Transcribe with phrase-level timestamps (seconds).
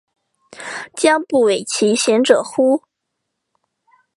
[0.95, 2.85] 将不讳其嫌者乎？